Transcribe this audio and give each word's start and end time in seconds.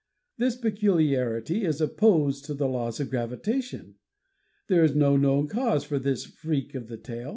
This 0.39 0.55
peculiarity 0.55 1.63
is 1.63 1.79
opposed 1.79 2.43
to 2.45 2.55
the 2.55 2.67
laws 2.67 2.99
of 2.99 3.11
gravitation. 3.11 3.97
There 4.67 4.83
is 4.83 4.95
no 4.95 5.15
known 5.15 5.47
cause 5.47 5.83
for 5.83 5.99
this 5.99 6.25
freak 6.25 6.73
of 6.73 6.87
the 6.87 6.97
tail. 6.97 7.29